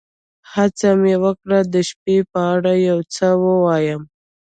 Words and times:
هڅه 0.53 0.89
مې 1.01 1.15
وکړه 1.23 1.59
د 1.73 1.75
شپې 1.89 2.17
په 2.31 2.39
اړه 2.53 2.73
یو 2.89 2.99
څه 3.15 3.27
ووایم. 3.43 4.01